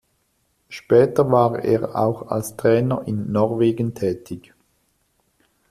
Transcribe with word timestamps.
Später 0.67 1.31
war 1.31 1.59
er 1.63 1.95
auch 1.95 2.29
als 2.31 2.57
Trainer 2.57 3.03
in 3.05 3.31
Norwegen 3.31 3.93
tätig. 3.93 4.51